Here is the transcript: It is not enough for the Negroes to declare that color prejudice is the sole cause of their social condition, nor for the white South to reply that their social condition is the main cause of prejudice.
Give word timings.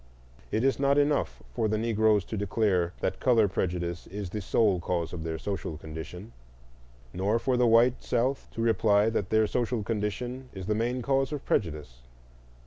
It 0.51 0.63
is 0.63 0.79
not 0.79 0.97
enough 0.97 1.43
for 1.53 1.67
the 1.67 1.77
Negroes 1.77 2.25
to 2.25 2.35
declare 2.35 2.91
that 3.01 3.19
color 3.19 3.47
prejudice 3.47 4.07
is 4.07 4.31
the 4.31 4.41
sole 4.41 4.79
cause 4.79 5.13
of 5.13 5.23
their 5.23 5.37
social 5.37 5.77
condition, 5.77 6.31
nor 7.13 7.37
for 7.37 7.55
the 7.55 7.67
white 7.67 8.01
South 8.01 8.47
to 8.53 8.61
reply 8.63 9.11
that 9.11 9.29
their 9.29 9.45
social 9.45 9.83
condition 9.83 10.49
is 10.53 10.65
the 10.65 10.73
main 10.73 11.03
cause 11.03 11.31
of 11.31 11.45
prejudice. 11.45 12.01